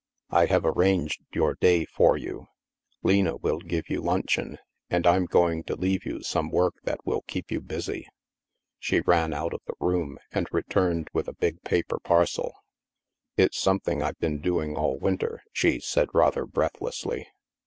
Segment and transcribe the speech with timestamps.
[0.31, 2.47] "I have arranged your day for you.
[3.03, 4.57] Lena will give you luncheon,
[4.89, 8.07] and Fm going to leave you some work that will keep you busy."
[8.79, 12.55] She ran out of the room and returned with a big paper parcel."
[13.37, 17.27] It's something I've been doing all winter," she said rather breathlessly.